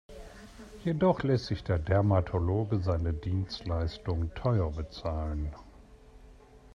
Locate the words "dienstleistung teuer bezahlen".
3.13-5.53